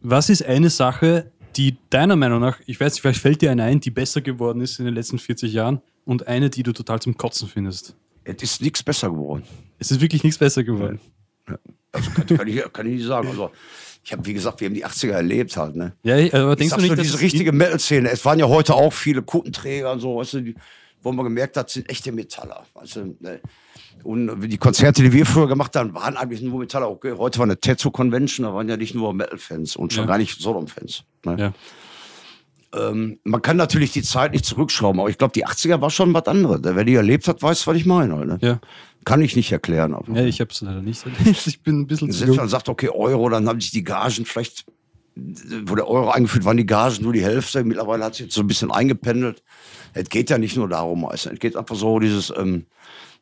[0.00, 3.62] was ist eine Sache, die deiner Meinung nach, ich weiß nicht, vielleicht fällt dir eine
[3.64, 7.00] ein, die besser geworden ist in den letzten 40 Jahren und eine, die du total
[7.00, 7.94] zum Kotzen findest?
[8.24, 9.42] Es ist nichts besser geworden.
[9.78, 11.00] Es ist wirklich nichts besser geworden.
[11.92, 13.28] Also kann, kann, ich, kann ich nicht sagen.
[13.28, 13.50] Also,
[14.04, 15.76] ich habe, wie gesagt, wir haben die 80er erlebt halt.
[15.76, 15.92] Ne?
[16.02, 18.10] Ja, ich- aber Ich denkst du nicht, so, dass diese es- richtige Metal-Szene.
[18.10, 20.54] Es waren ja heute auch viele Kuttenträger und so, weißt du, die,
[21.02, 22.66] wo man gemerkt hat, sind echte Metaller.
[22.74, 23.40] Weißt du, ne?
[24.02, 26.88] Und die Konzerte, die wir früher gemacht haben, waren eigentlich nur Metaller.
[26.90, 30.08] Okay, heute war eine Tattoo-Convention, da waren ja nicht nur Metal-Fans und schon Ja.
[30.08, 31.02] gar nicht Sodom-Fans.
[31.24, 31.36] Ne?
[31.38, 31.52] Ja.
[32.74, 36.12] Ähm, man kann natürlich die Zeit nicht zurückschrauben, aber ich glaube, die 80er war schon
[36.14, 36.60] was anderes.
[36.62, 38.24] Wer die erlebt hat, weiß, was ich meine.
[38.26, 38.38] Ne?
[38.42, 38.60] Ja.
[39.04, 39.94] Kann ich nicht erklären.
[39.94, 40.12] Aber.
[40.12, 41.04] ja, ich habe es leider nicht.
[41.46, 44.66] Ich bin ein bisschen zu man sagt, okay, Euro, dann haben sich die Gagen vielleicht,
[45.64, 47.62] wo der Euro eingeführt waren, die Gagen nur die Hälfte.
[47.64, 49.42] Mittlerweile hat sich jetzt so ein bisschen eingependelt.
[49.94, 52.66] Es geht ja nicht nur darum, es geht einfach so dieses, ähm,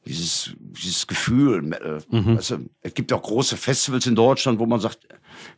[0.07, 2.03] dieses, dieses Gefühl, Metal.
[2.11, 5.07] Weißt du, es gibt ja auch große Festivals in Deutschland, wo man sagt,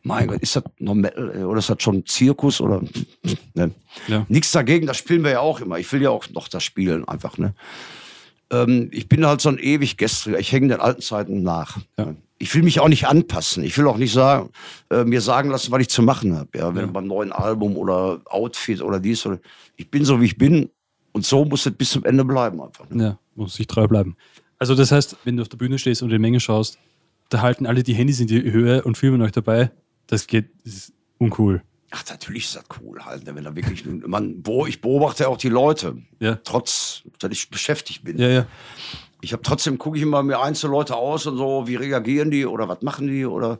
[0.03, 2.81] mein Gott, ist das noch Metal ey, oder ist das schon Zirkus oder
[3.53, 3.71] ne?
[4.07, 4.25] Ja.
[4.27, 5.77] nichts dagegen, das spielen wir ja auch immer.
[5.79, 7.53] Ich will ja auch noch das spielen einfach, ne?
[8.49, 10.39] Ähm, ich bin halt so ein ewig Gestriger.
[10.39, 11.77] Ich hänge den alten Zeiten nach.
[11.97, 12.15] Ja.
[12.39, 13.63] Ich will mich auch nicht anpassen.
[13.63, 14.49] Ich will auch nicht sagen,
[14.89, 16.57] äh, mir sagen lassen, was ich zu machen habe.
[16.57, 19.39] Ja, wenn beim neuen Album oder Outfit oder dies oder.
[19.75, 20.69] Ich bin so, wie ich bin.
[21.13, 22.87] Und so muss es bis zum Ende bleiben einfach.
[22.89, 23.03] Ne?
[23.03, 24.15] Ja, muss sich treu bleiben.
[24.59, 26.77] Also das heißt, wenn du auf der Bühne stehst und in die Menge schaust,
[27.29, 29.71] da halten alle die Handys in die Höhe und filmen euch dabei.
[30.07, 31.61] Das geht, das ist uncool.
[31.91, 35.37] Ach, natürlich ist das cool halt, ne, wenn da wirklich, man, wo ich beobachte auch
[35.37, 36.35] die Leute, Ja.
[36.43, 38.17] trotz, dass ich beschäftigt bin.
[38.17, 38.47] Ja, ja.
[39.21, 42.45] Ich habe trotzdem gucke ich immer mir einzelne Leute aus und so, wie reagieren die
[42.45, 43.59] oder was machen die oder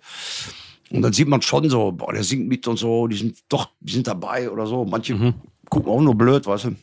[0.90, 3.70] und dann sieht man schon so, boah, der singt mit und so, die sind doch,
[3.82, 4.86] die sind dabei oder so.
[4.86, 5.34] Manche
[5.70, 6.76] gucken auch nur blöd, weißt du.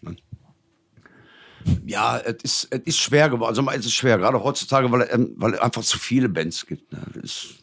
[1.86, 3.48] Ja, es ist, es ist schwer geworden.
[3.48, 6.92] Also es ist schwer, gerade heutzutage, weil, ähm, weil es einfach zu viele Bands gibt.
[6.92, 7.00] Ne?
[7.22, 7.56] Ist,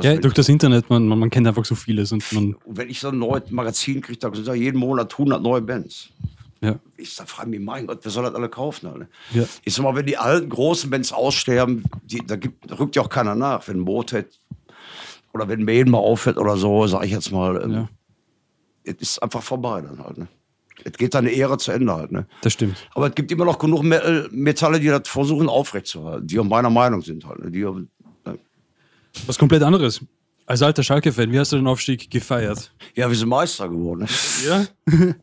[0.00, 2.88] ja durch das Internet, man, man, man kennt einfach so vieles und man, und wenn
[2.88, 6.10] ich so ein neues Magazin kriege, da sind ja jeden Monat 100 neue Bands.
[6.60, 6.78] ja.
[6.96, 8.86] Ich da frage mich, mein Gott, wer soll das alle kaufen?
[8.86, 9.08] Alle?
[9.32, 9.44] Ja.
[9.64, 13.02] Ich sag mal, wenn die alten großen Bands aussterben, die, da, gibt, da rückt ja
[13.02, 13.66] auch keiner nach.
[13.68, 14.28] Wenn Motorhead
[15.32, 17.88] oder wenn Maiden mal aufhört oder so, sage ich jetzt mal, ähm, Ja.
[18.84, 20.18] es ist einfach vorbei dann halt.
[20.18, 20.28] Ne?
[20.84, 22.12] Es geht eine Ehre zu Ende halt.
[22.12, 22.26] Ne?
[22.42, 22.76] Das stimmt.
[22.94, 26.70] Aber es gibt immer noch genug Metal, Metalle, die das versuchen aufrechtzuerhalten, die auch meiner
[26.70, 27.40] Meinung sind halt.
[27.44, 27.50] Ne?
[27.50, 28.38] Die, ne?
[29.26, 30.00] Was komplett anderes.
[30.46, 32.72] Als alter Schalke-Fan, wie hast du den Aufstieg gefeiert?
[32.96, 34.08] Ja, wir sind Meister geworden.
[34.44, 34.66] Ja?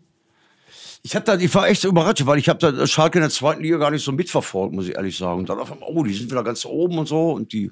[1.03, 3.61] Ich, hab da, ich war echt überrascht, weil ich habe da Schalke in der zweiten
[3.61, 5.39] Liga gar nicht so mitverfolgt, muss ich ehrlich sagen.
[5.39, 7.31] Und dann auf einmal, oh, die sind wieder ganz oben und so.
[7.31, 7.71] Und die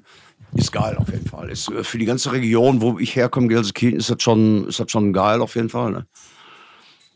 [0.54, 1.50] ist geil auf jeden Fall.
[1.50, 4.90] Ist, äh, für die ganze Region, wo ich herkomme, Gelsenkirchen, ist das schon, ist das
[4.90, 5.90] schon geil auf jeden Fall.
[5.92, 6.06] Ne?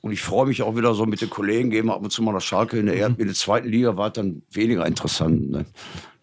[0.02, 2.22] Und ich freue mich auch wieder so mit den Kollegen, gehen wir ab und zu
[2.22, 2.78] mal nach Schalke.
[2.78, 3.00] In der, Mhm.
[3.00, 5.50] Erd- in der zweiten Liga war es dann weniger interessant.
[5.50, 5.66] Ne?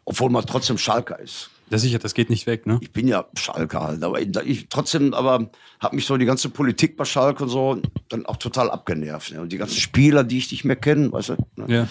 [0.06, 1.50] Obwohl man trotzdem Schalker ist.
[1.70, 2.80] Ja, sicher, das geht nicht weg, ne?
[2.82, 6.96] Ich bin ja Schalker halt, aber ich trotzdem, aber habe mich so die ganze Politik
[6.96, 9.34] bei Schalke und so dann auch total abgenervt.
[9.34, 9.42] Ne?
[9.42, 11.66] Und die ganzen Spieler, die ich nicht mehr kenne, weißt du, ne?
[11.68, 11.88] Ja.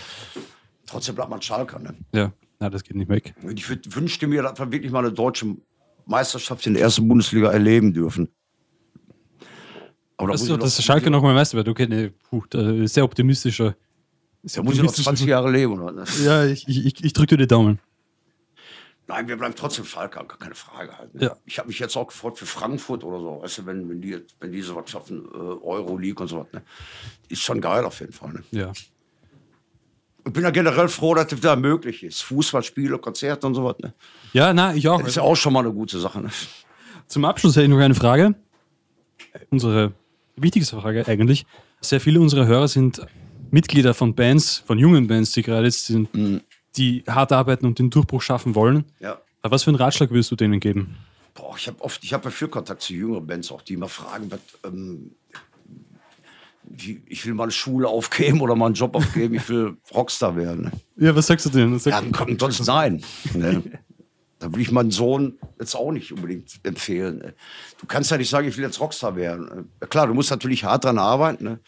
[0.86, 1.78] trotzdem bleibt man Schalker.
[1.78, 1.94] Ne?
[2.14, 2.32] Ja.
[2.58, 3.34] Na, das geht nicht weg.
[3.42, 5.54] Und ich wünschte mir, dass wir wirklich mal eine deutsche
[6.06, 8.28] Meisterschaft in der ersten Bundesliga erleben dürfen.
[10.16, 12.42] Aber da muss Dass, Schalke nochmal Meister wird, okay, ne, puh,
[12.86, 13.76] sehr optimistischer.
[14.54, 15.80] Da muss ich noch 20 Jahre leben.
[15.80, 16.04] Oder?
[16.24, 17.80] Ja, ich, ich, ich, drücke dir die Daumen.
[19.08, 20.96] Nein, wir bleiben trotzdem Schalker, gar keine Frage.
[20.98, 21.24] Halt, ne?
[21.26, 21.36] Ja.
[21.44, 24.18] Ich habe mich jetzt auch gefreut für Frankfurt oder so, weißt du, wenn, wenn, die,
[24.40, 26.52] wenn die sowas schaffen, äh, Euroleague und so was.
[26.52, 26.62] Ne?
[27.28, 28.32] Ist schon geil auf jeden Fall.
[28.32, 28.42] Ne?
[28.50, 28.72] Ja.
[30.24, 32.22] Ich bin ja generell froh, dass das da möglich ist.
[32.22, 33.78] Fußballspiele, Konzerte und so was.
[33.78, 33.94] Ne?
[34.32, 34.98] Ja, na, ich auch.
[34.98, 36.20] Das ist ja auch schon mal eine gute Sache.
[36.20, 36.30] Ne?
[37.06, 38.34] Zum Abschluss hätte ich noch eine Frage.
[39.50, 39.92] Unsere
[40.36, 41.46] wichtigste Frage eigentlich.
[41.80, 43.00] Sehr viele unserer Hörer sind
[43.50, 46.08] Mitglieder von Bands, von jungen Bands, die gerade jetzt sind,
[46.76, 48.84] die hart arbeiten und den Durchbruch schaffen wollen.
[49.00, 49.20] Ja.
[49.42, 50.96] Aber was für einen Ratschlag würdest du denen geben?
[51.34, 53.88] Boah, ich habe oft, ich habe ja viel Kontakt zu jüngeren Bands, auch die immer
[53.88, 55.12] fragen, was, ähm,
[56.64, 60.34] wie, ich will mal eine Schule aufgeben oder mal einen Job aufgeben, ich will Rockstar
[60.36, 60.70] werden.
[60.96, 61.74] Ja, was sagst du denn?
[61.74, 63.02] Was Ja, sagst dann sonst nein.
[63.34, 63.62] Ne?
[64.38, 67.18] Da will ich meinen Sohn jetzt auch nicht unbedingt empfehlen.
[67.18, 67.34] Ne?
[67.80, 69.68] Du kannst ja nicht sagen, ich will jetzt Rockstar werden.
[69.80, 69.88] Ne?
[69.88, 71.44] Klar, du musst natürlich hart dran arbeiten.
[71.44, 71.60] Ne?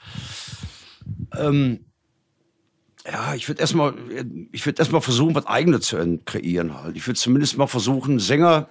[1.35, 1.87] Ähm,
[3.11, 3.95] ja, ich würde erstmal,
[4.53, 6.97] ich würde erstmal versuchen, was Eigenes zu kreieren halt.
[6.97, 8.69] Ich würde zumindest mal versuchen, Sänger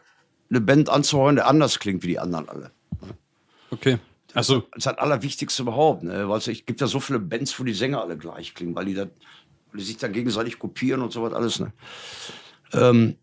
[0.49, 2.71] eine Band anzuhören, der anders klingt wie die anderen alle.
[3.71, 3.97] Okay.
[4.33, 6.03] Also, Das ist das Allerwichtigste überhaupt.
[6.03, 6.29] Ne?
[6.29, 8.93] Weil es gibt ja so viele Bands, wo die Sänger alle gleich klingen, weil die,
[8.93, 9.03] da,
[9.71, 11.59] weil die sich dann gegenseitig kopieren und so was alles.
[11.59, 11.73] Ne?
[12.73, 13.15] Ähm,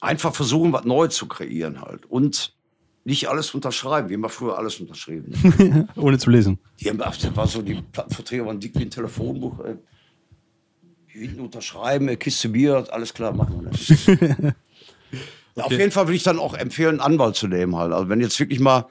[0.00, 2.06] einfach versuchen, was Neues zu kreieren halt.
[2.06, 2.54] Und
[3.04, 4.08] nicht alles unterschreiben.
[4.08, 5.32] Wir haben ja früher alles unterschrieben.
[5.58, 5.88] Ne?
[5.96, 6.58] ohne zu lesen.
[6.80, 9.58] Die haben, das war so, die Plattenverträge waren dick wie ein Telefonbuch.
[9.64, 9.76] Ey.
[11.06, 14.16] Hinten unterschreiben, Kiste Bier, alles klar, machen wir.
[14.16, 14.54] Ne?
[15.56, 17.92] Ja, Auf jeden Fall würde ich dann auch empfehlen, einen Anwalt zu nehmen halt.
[17.92, 18.86] Also wenn jetzt wirklich mal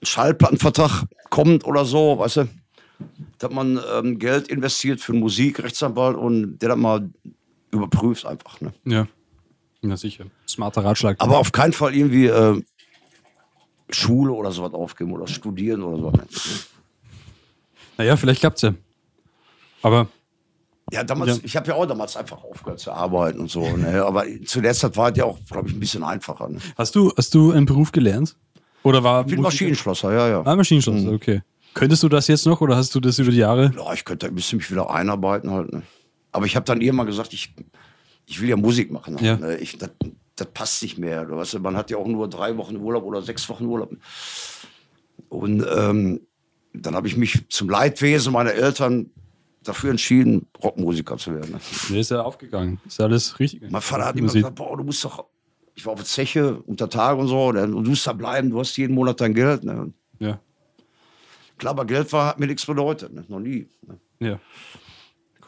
[0.00, 2.48] ein Schallplattenvertrag kommt oder so, weißt du,
[3.38, 7.10] dass man ähm, Geld investiert für einen Musikrechtsanwalt und der dann mal
[7.70, 8.60] überprüft einfach.
[8.60, 8.72] Ne?
[8.86, 9.06] Ja.
[9.82, 10.24] Na sicher.
[10.46, 11.16] Smarter Ratschlag.
[11.20, 12.62] Aber auf keinen Fall irgendwie äh,
[13.90, 16.12] Schule oder sowas aufgeben oder studieren oder so.
[17.96, 18.74] Naja, vielleicht klappt's ja.
[19.82, 20.08] Aber
[20.92, 21.42] Ja, damals, Ja.
[21.44, 23.76] ich habe ja auch damals einfach aufgehört zu arbeiten und so.
[23.76, 24.04] Ne?
[24.04, 26.48] Aber zu der Zeit war es ja auch, glaube ich, ein bisschen einfacher.
[26.48, 26.58] Ne?
[26.76, 28.36] hast du, hast du einen Beruf gelernt?
[28.82, 30.42] Oder war Ich bin Maschinenschlosser, ja, ja.
[30.44, 31.42] Ah, Maschinenschlosser, okay.
[31.74, 33.72] Könntest du das jetzt noch oder hast du das über die Jahre?
[33.76, 35.72] Ja, ich könnte ein bisschen mich wieder einarbeiten halt.
[35.72, 35.82] Ne?
[36.32, 37.54] Aber ich habe dann irgendwann gesagt, ich,
[38.30, 39.18] ich will ja Musik machen.
[39.20, 39.36] Ja.
[39.36, 39.56] Ne?
[39.56, 39.90] Ich, das,
[40.36, 41.24] das passt nicht mehr.
[41.24, 43.90] Du weißt, man hat ja auch nur drei Wochen Urlaub oder sechs Wochen Urlaub.
[45.28, 46.20] Und ähm,
[46.72, 49.10] dann habe ich mich zum Leidwesen meiner Eltern
[49.64, 51.50] dafür entschieden, Rockmusiker zu werden.
[51.50, 51.60] Ne?
[51.90, 52.80] Nee, ist ja aufgegangen.
[52.86, 53.68] Ist alles richtig.
[53.68, 54.42] Mein Vater hat immer Musik.
[54.42, 55.26] gesagt, boah, du musst doch,
[55.74, 57.64] ich war auf der Zeche unter Tag und so, ne?
[57.64, 59.64] und du musst da bleiben, du hast jeden Monat dein Geld.
[59.64, 59.92] Ne?
[60.20, 60.40] Ja.
[61.58, 63.24] Klar, aber Geld war, hat mir nichts bedeutet, ne?
[63.26, 63.66] noch nie.
[63.86, 63.98] Ne?
[64.20, 64.40] Ja.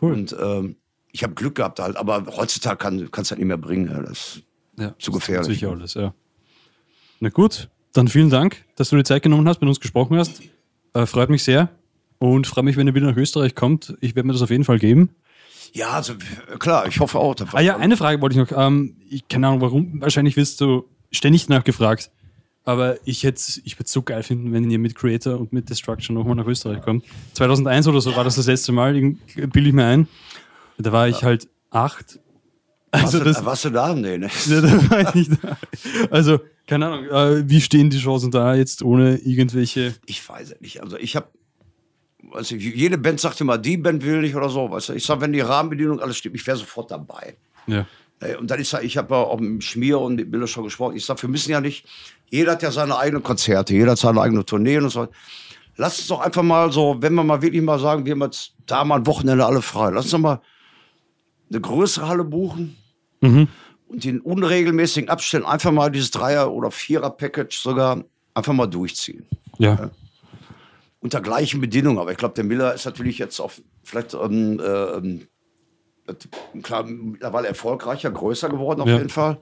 [0.01, 0.15] Cool.
[0.15, 0.77] Und ähm,
[1.13, 3.89] ich habe Glück gehabt halt, aber heutzutage kann, kannst du das nicht mehr bringen.
[3.89, 4.03] Ja.
[4.03, 4.41] Das,
[4.79, 4.95] ja.
[4.99, 5.59] zu gefährlich.
[5.59, 6.15] Sicher alles, ja.
[7.21, 10.43] Na gut, dann vielen Dank, dass du die Zeit genommen hast, mit uns gesprochen hast.
[10.95, 11.69] Äh, freut mich sehr
[12.19, 13.95] und freue mich, wenn ihr wieder nach Österreich kommt.
[14.01, 15.11] Ich werde mir das auf jeden Fall geben.
[15.73, 16.15] ja, also
[16.59, 17.37] klar, ich hoffe auch.
[17.53, 18.59] Ah ja, eine Frage wollte ich noch.
[18.59, 20.01] Ähm, ich keine Ahnung, warum.
[20.01, 22.11] Wahrscheinlich wirst du ständig nachgefragt.
[22.65, 25.69] Aber ich hätte ich würde es so geil finden, wenn ihr mit Creator und mit
[25.69, 27.05] Destruction nochmal nach Österreich kommt.
[27.35, 30.07] 2001 oder so war das das letzte Mal, bilde ich mir ein.
[30.79, 32.19] Da war ich halt acht.
[32.91, 33.95] warst, Also du, das, warst du da?
[33.95, 34.29] Nee, ne?
[34.47, 35.57] ja, da war ich nicht da.
[36.11, 39.95] Also, keine Ahnung, äh, wie stehen die Chancen da jetzt ohne irgendwelche.
[40.07, 40.83] Ich weiß es nicht.
[40.83, 41.27] Also ich habe,
[42.33, 44.71] also jede Band sagt immer, die Band will nicht oder so.
[44.71, 44.93] Weißt du?
[44.95, 47.37] Ich sage, wenn die Rahmenbedingungen alles stimmt, ich wäre sofort dabei.
[47.67, 47.87] Ja.
[48.39, 50.63] Und dann ist ja, ich habe ja auch mit dem Schmier und mit Miller schon
[50.65, 50.97] gesprochen.
[50.97, 51.87] Ich sage, wir müssen ja nicht,
[52.31, 55.09] jeder hat ja seine eigenen Konzerte, jeder hat seine eigene Tourneen und so.
[55.77, 58.53] Lass uns doch einfach mal so, wenn wir mal wirklich mal sagen, wir haben jetzt
[58.67, 59.91] da mal ein Wochenende alle frei.
[59.91, 60.41] Lass uns doch mal
[61.53, 62.77] eine größere Halle buchen
[63.21, 63.49] Mhm.
[63.89, 68.03] und in unregelmäßigen Abständen einfach mal dieses Dreier- oder Vierer-Package sogar
[68.35, 69.27] einfach mal durchziehen.
[69.59, 69.91] Ja.
[71.01, 71.99] Unter gleichen Bedingungen.
[71.99, 73.51] Aber ich glaube, der Miller ist natürlich jetzt auch
[73.83, 74.65] vielleicht ähm, äh,
[74.97, 75.27] ähm,
[76.63, 78.97] klar, mittlerweile erfolgreicher, größer geworden auf Ja.
[78.97, 79.39] jeden Fall.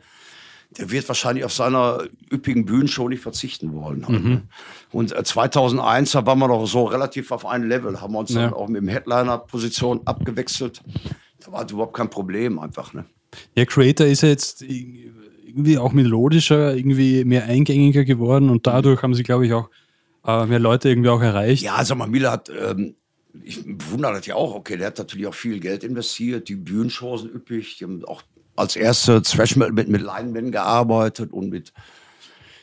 [0.78, 4.06] Der wird wahrscheinlich auf seiner üppigen Bühnenshow nicht verzichten wollen.
[4.06, 4.30] halt, Mhm.
[4.30, 4.42] ne?
[4.92, 8.32] Und äh, 2001, da waren wir doch so relativ auf einem Level, haben wir uns
[8.32, 8.42] Ja.
[8.42, 10.80] dann auch mit dem Headliner-Position abgewechselt.
[11.44, 12.92] Da war überhaupt kein Problem einfach.
[12.92, 13.04] Ne?
[13.54, 19.14] Ja, Creator ist ja jetzt irgendwie auch melodischer, irgendwie mehr eingängiger geworden und dadurch haben
[19.14, 19.68] sie, glaube ich, auch
[20.26, 21.62] äh, mehr Leute irgendwie auch erreicht.
[21.62, 22.94] Ja, sag mal, Miller hat, ähm,
[23.42, 27.22] ich bewundere das ja auch, okay, der hat natürlich auch viel Geld investiert, die Bühnenshows
[27.22, 28.22] sind üppig, die haben auch
[28.56, 31.72] als erste Thrash mit, mit Leinwänden gearbeitet und mit,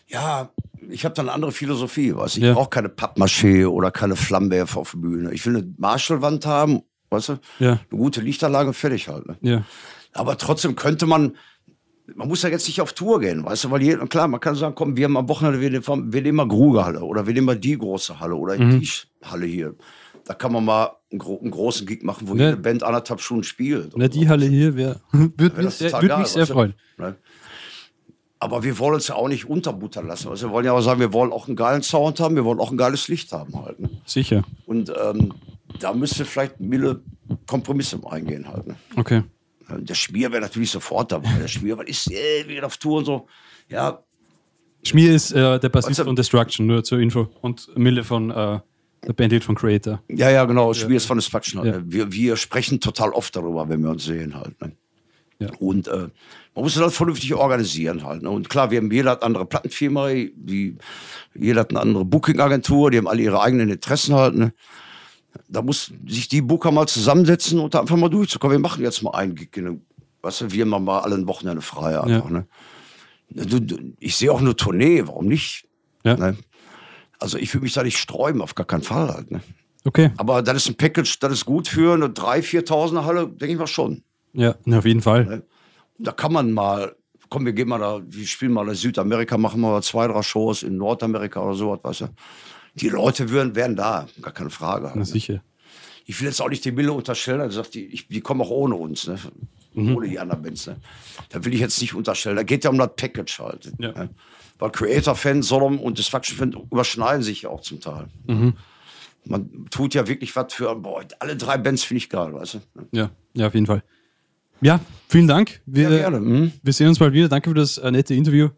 [0.08, 0.50] ja,
[0.90, 2.54] ich habe dann eine andere Philosophie, du, ich Ja.
[2.54, 5.34] brauche keine Pappmaché oder keine Flammenwerfer auf der Bühne.
[5.34, 7.72] Ich will eine Marshallwand haben, weißt du, Ja.
[7.90, 9.26] eine gute Lichtanlage, fertig halt.
[9.28, 9.38] Ne?
[9.42, 9.64] Ja.
[10.14, 11.36] Aber trotzdem könnte man,
[12.16, 14.56] man muss ja jetzt nicht auf Tour gehen, weißt du, weil je, klar, man kann
[14.56, 17.46] sagen, komm, wir haben am Wochenende, wir nehmen, wir nehmen mal Grugerhalle oder wir nehmen
[17.48, 18.80] mal die große Halle oder Mhm.
[18.80, 18.90] die
[19.24, 19.76] Halle hier.
[20.26, 22.46] Da kann man mal einen, gro einen großen Gig machen, wo Ja.
[22.50, 23.96] jede Band anderthalb Stunden spielt.
[23.96, 24.28] Oder die.
[24.28, 26.54] Halle hier wäre, würde mich, würd mich sehr weißt du?
[26.54, 26.74] freuen.
[26.98, 27.16] Ne?
[28.40, 30.30] Aber wir wollen uns ja auch nicht unterbuttern lassen.
[30.30, 32.60] Also wir wollen ja auch sagen, wir wollen auch einen geilen Sound haben, wir wollen
[32.60, 33.80] auch ein geiles Licht haben halt.
[33.80, 33.90] Ne?
[34.06, 34.44] Sicher.
[34.68, 35.34] Und ähm,
[35.80, 37.02] da müsste vielleicht Mille
[37.46, 38.68] Kompromisse eingehen halt.
[38.68, 38.76] Ne?
[38.96, 39.24] Okay.
[39.70, 41.30] Der Schmier wäre natürlich sofort dabei.
[41.40, 43.28] Der Schmier, ist, äh, wir gehen auf Tour und so.
[43.70, 44.02] Ja,
[44.84, 47.28] Schmier ist äh, der Bassist Also- von Destruction, nur zur Info.
[47.42, 48.60] Und Mille von äh,
[49.06, 50.02] der Bandit von Creator.
[50.08, 50.74] ja, ja, genau.
[50.74, 51.60] Schmier ist von Destruction.
[51.62, 51.80] Halt, Ja.
[51.80, 51.86] ne?
[51.88, 54.60] wir, wir sprechen total oft darüber, wenn wir uns sehen halt.
[54.62, 54.72] Ne?
[55.40, 55.50] Ja.
[55.60, 56.08] Und äh,
[56.56, 58.22] man muss das vernünftig organisieren halt.
[58.24, 58.30] Ne?
[58.30, 60.78] Und klar, wir haben jeder hat andere Plattenfirma, die,
[61.36, 64.36] jeder hat eine andere Booking-Agentur, die haben alle ihre eigenen Interessen halt.
[64.36, 64.54] Ne?
[65.48, 68.58] Da muss sich die Booker mal zusammensetzen und da einfach mal durchzukommen.
[68.58, 69.56] Wir machen jetzt mal einen Gig.
[69.58, 69.80] Ne?
[70.22, 72.26] Weißt du, wir haben mal alle ein Wochenende frei einfach.
[72.26, 72.30] Ja.
[72.30, 72.48] Ne?
[73.30, 75.68] Du, du, ich sehe auch eine Tournee, warum nicht?
[76.04, 76.16] Ja.
[76.16, 76.38] Ne?
[77.20, 79.32] Also ich will mich da nicht sträuben, auf gar keinen Fall halt.
[79.32, 79.42] Ne?
[79.86, 80.12] Okay.
[80.18, 83.58] Aber das ist ein Package, das ist gut für eine 3.000, 4.000er Halle, denke ich
[83.58, 84.04] mal schon.
[84.34, 85.44] Ja, auf jeden Fall.
[85.98, 86.96] Da kann man mal,
[87.30, 90.22] komm, wir gehen mal da, wir spielen mal in Südamerika, machen wir mal zwei, drei
[90.22, 92.06] Shows in Nordamerika oder sowas, weißt du.
[92.80, 94.92] Die Leute wären, wären da, gar keine Frage.
[94.96, 95.42] Na sicher.
[96.06, 98.50] Ich will jetzt auch nicht die Mille unterstellen, er sagt, die, ich, die kommen auch
[98.50, 99.20] ohne uns, ne?
[99.76, 100.68] ohne die anderen Bands.
[100.68, 100.78] Ne?
[101.30, 102.36] Da will ich jetzt nicht unterstellen.
[102.36, 103.72] Da geht ja um das Package halt.
[103.78, 103.92] Ja.
[103.92, 104.10] Ne?
[104.60, 108.08] Weil Creator-Fans, Sodom und Destruction-Fans überschneiden sich ja auch zum Teil.
[109.26, 112.60] Man tut ja wirklich was für, boah, alle drei Bands finde ich geil, weißt du.
[112.92, 113.84] Ja, ja, auf jeden Fall.
[114.62, 115.62] Ja, vielen Dank.
[115.66, 116.20] Wir, Ja, gerne.
[116.20, 116.52] Mhm.
[116.64, 117.30] wir sehen uns bald wieder.
[117.30, 118.50] Danke für das äh, nette Interview.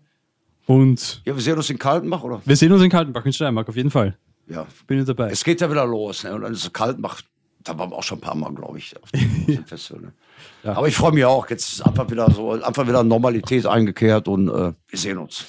[0.70, 2.42] Und Ja, wir sehen uns in Kaltenbach, oder?
[2.46, 4.16] wir sehen uns in Kaltenbach in Steiermark, auf jeden Fall.
[4.48, 5.32] Ja, Bin ich dabei.
[5.32, 6.24] Es geht ja wieder los.
[6.24, 6.36] Ne?
[6.36, 7.26] Und dann ist es kalt, macht,
[7.64, 10.02] da waren wir auch schon ein paar Mal, glaube ich, auf dem Festival.
[10.04, 10.14] Ne?
[10.64, 10.74] Ja.
[10.78, 11.50] Aber ich freue mich auch.
[11.50, 15.44] Jetzt ist einfach wieder so, einfach wieder Normalität eingekehrt und äh, wir sehen uns.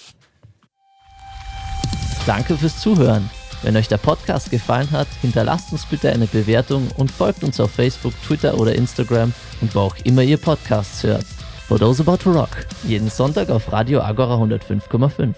[2.25, 3.29] Danke fürs Zuhören.
[3.63, 7.73] Wenn euch der Podcast gefallen hat, hinterlasst uns bitte eine Bewertung und folgt uns auf
[7.73, 11.27] Facebook, Twitter oder Instagram und wo auch immer ihr Podcasts hört.
[11.71, 12.67] For those about to rock.
[12.83, 15.37] Jeden Sonntag auf Radio Agora 105,5.